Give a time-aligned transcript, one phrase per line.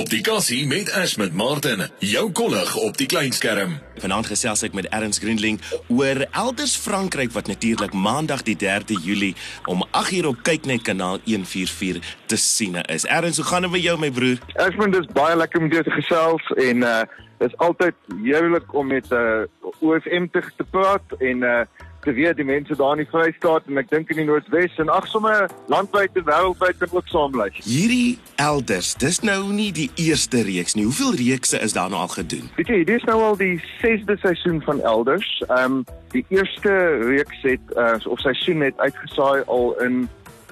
[0.00, 3.74] op die kassie met Ash met Martin, jou kollig op die kleinskerm.
[4.00, 5.58] Vanaand gesels ek met Erns Grindling
[5.92, 9.34] oor Elders Frankryk wat natuurlik Maandag die 3de Julie
[9.68, 13.04] om 8uur op Kyknet kanaal 144 te sien is.
[13.04, 14.40] Erns, hoe gaan dit met jou my broer?
[14.56, 17.02] Ek vind dit baie lekker om jou te gesels en uh
[17.40, 19.44] dis altyd heerlik om met uh
[19.80, 21.62] OFM te, te praat en uh
[22.00, 24.88] te weet die mense daar in die Vrystaat en ek dink in die Noordwes en
[24.92, 27.48] ag sommer landwyd en wêreldwyd kan ook saamlei.
[27.60, 30.86] Hierdie elders, dis nou nie die eerste reeks nie.
[30.88, 32.48] Hoeveel reekse is daar nou al gedoen?
[32.56, 35.28] Weet jy, dit is nou al die 6de seisoen van elders.
[35.48, 36.72] Ehm um, die eerste
[37.06, 40.08] reeks het uh, of seisoen het uitgesaai al in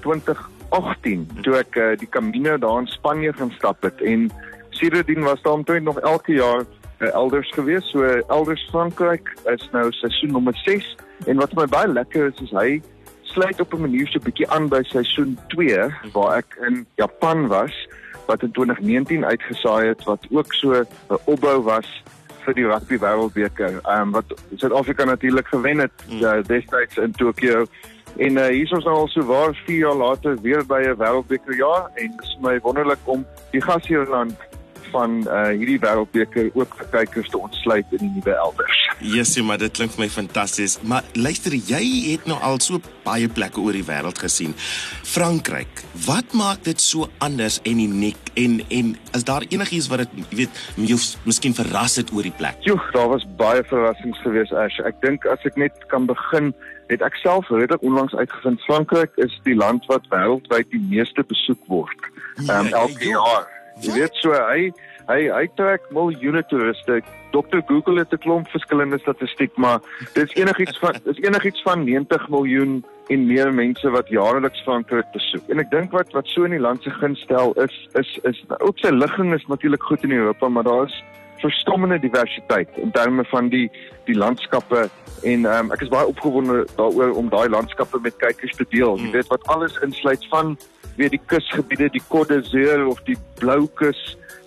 [0.00, 4.30] 2018 toe ek uh, die Camino daar in Spanje gaan stap het en
[4.70, 7.90] sedertdien was daar omtrent nog elke jaar uh, elders gewees.
[7.90, 12.50] So elders Frankryk is nou seisoen nommer 6 En wat my baie lekker is is
[12.50, 12.82] hy
[13.22, 15.78] sluit op 'n manier so 'n bietjie aan by seisoen 2
[16.12, 17.88] waar ek in Japan was
[18.26, 20.86] wat in 2019 uitgesaai het wat ook so 'n
[21.24, 22.02] opbou was
[22.44, 23.80] vir die rugby wêreldbeker.
[23.82, 27.66] Ehm um, wat Suid-Afrika natuurlik gewen het uh, destyds in Tokio.
[28.16, 30.96] En uh, hier is ons nou al so waar 4 jaar later weer by 'n
[30.96, 34.36] wêreldbeker jaar en dit is my wonderlik om die gasheerland
[34.90, 38.71] van uh, hierdie wêreldbeker ook vir kykers te ontsluit in die nuwe elders.
[39.00, 40.78] Jessie, maar dit klink vir my fantasties.
[40.82, 44.54] Maar luister, jy het nou al so baie plekke oor die wêreld gesien.
[45.08, 50.20] Frankryk, wat maak dit so anders en uniek en en is daar enigiets wat dit,
[50.30, 52.60] jy weet, jy miskien verras het oor die plek?
[52.66, 56.52] Jo, daar was baie verrassings gewees as ek dink as ek net kan begin
[56.92, 61.60] het ek self redelik onlangs uitgevind Frankryk is die land wat wêreldwyd die meeste besoek
[61.72, 62.08] word.
[62.46, 63.48] Ehm um, elke jaar.
[63.82, 64.70] Jy weet so hy
[65.08, 67.02] hy hy trek miljoene toeriste.
[67.32, 69.80] Dr Google het 'n klomp verskillende statistiek, maar
[70.14, 75.10] dit is enigiets van is enigiets van 90 miljoen en meer mense wat jaarliks Frankryk
[75.12, 75.48] besoek.
[75.48, 78.78] En ek dink wat wat so in die land se gunstel is is is ook
[78.78, 81.02] sy ligging is natuurlik goed in Europa, maar daar is
[81.42, 83.70] verstommende diversiteit in terme van die
[84.04, 84.88] die landskappe
[85.22, 88.96] en um, ek is baie opgewonde daaroor om daai landskappe met kykers te deel.
[88.96, 89.16] Jy hmm.
[89.16, 90.56] weet wat alles insluit van
[90.96, 94.00] weet die kusgebiede, die Côte d'Azur of die Blou Kus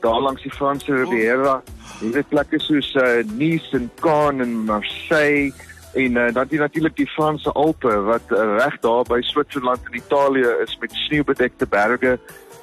[0.06, 1.60] daar langs die Franse Riviera.
[2.02, 5.54] Jy weet plekke soos uh, Nice en Cannes en Marseille
[5.96, 9.98] en uh, dan die natuurlik die Franse Alpe wat uh, reg daar by Switserland en
[9.98, 12.18] Italië is met sneeubedekte berge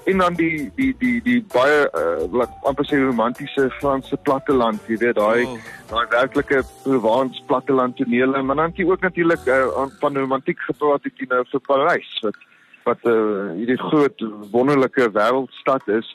[0.04, 4.98] en dan die die die die baie uh, wat amper sê romantiese Franse platteland, jy
[5.02, 5.58] weet daai oh.
[5.90, 11.22] daai werklike Provence platteland tonele, maar dan jy ook natuurlik uh, van romantiek gepraat het
[11.22, 12.40] jy nou vir Parys wat
[12.82, 16.08] wat uh, hierdie groot wonderlike wêreldstad is.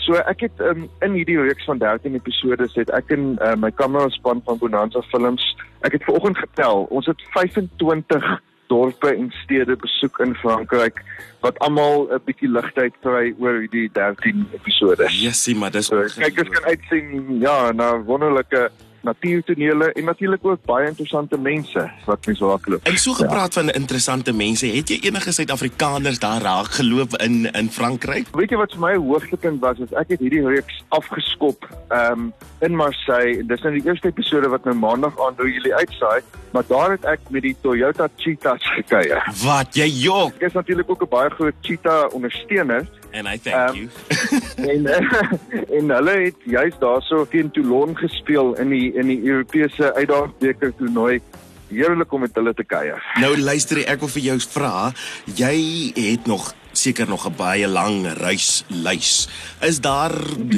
[0.00, 3.70] So ek het um, in hierdie reeks van 13 episode het ek in uh, my
[3.76, 5.44] kameraspan van Bonanza Films,
[5.86, 8.30] ek het vanoggend getel, ons het 25
[8.70, 11.02] dorpe en stede besoek in Frankryk
[11.44, 15.08] wat almal 'n bietjie ligtheid kry oor hierdie 13 episode.
[15.10, 18.70] Jessie, maar dis so, kyk ons kan uitsien ja, na wonderlike
[19.02, 22.86] natuurtonele en natuurlik ook baie interessante mense wat mense raak loop.
[22.86, 23.60] En so gepraat ja.
[23.60, 28.28] van interessante mense, het jy enige Suid-Afrikaners daar raak geloop in in Frankryk?
[28.36, 32.76] Weet jy wat vir my hoogtepunt was, is ek het hierdie reeks afgeskop um, in
[32.76, 33.44] Marseille.
[33.46, 36.20] Dis nou die eerste episode wat nou maandag aan deur julle uitsaai,
[36.52, 39.22] maar daar het ek met die Toyota Cheetahs gekuier.
[39.44, 40.36] Wat jy jok.
[40.40, 42.86] Ek is natuurlik ook 'n baie groot cheetah ondersteuner.
[43.12, 43.88] And I thank um, you.
[44.72, 44.86] en
[45.78, 51.20] en hulle het juist daarso teen Toulon gespeel in die in die Europese uitdagingbeker toernooi.
[51.70, 53.02] Heerlik om met hulle te kuier.
[53.22, 54.90] Nou luister ek wil vir jou vra,
[55.38, 55.54] jy
[55.94, 56.50] het nog
[56.80, 59.28] seker nog 'n baie lang reis lys.
[59.60, 60.12] Is daar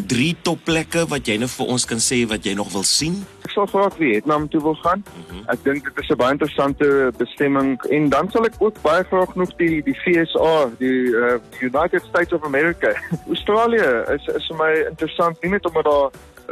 [0.06, 3.25] drie topplekke wat jy nou vir ons kan sê wat jy nog wil sien?
[3.44, 5.05] Ek sal graag Vietnam toe wil gaan.
[5.05, 5.43] -hmm.
[5.47, 9.34] Ek dink dit is 'n baie interessante bestemming en dan sal ek ook baie graag
[9.34, 12.93] nog die die FSA, die uh, United States of America.
[13.34, 16.10] Australië is is vir my interessant nie net omdat daar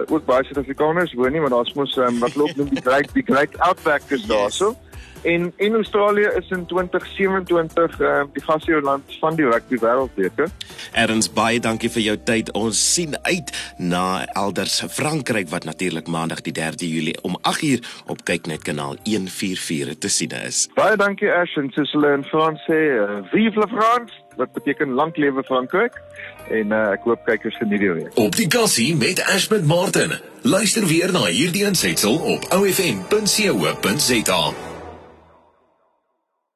[0.08, 3.26] ook baie Suid-Afrikaners woon nie, maar daar's mos um, wat loop net die Great die
[3.26, 4.30] Great Outbackers yes.
[4.30, 4.76] daarso.
[5.22, 10.48] En in Australië is in 2027 uh, die gasheerland van die rugby wêreldbeker.
[10.92, 12.52] Erns baie dankie vir jou tyd.
[12.56, 18.24] Ons sien uit na elders Frankryk wat natuurlik Maandag die 3de Julie om 8uur op
[18.24, 20.68] Kyknet kanaal 144 te sien is.
[20.74, 24.16] Baie dankie Ash en Cecile en Frans sê uh, vive la France.
[24.40, 26.00] Wat beteken lank lewe Frankryk?
[26.48, 28.16] En uh, ek hoop kykers geniet die week.
[28.16, 30.16] Op die kassie met Ashmit Martin.
[30.42, 34.42] Luister weer na hierdie aansetsel op ofm.co.za.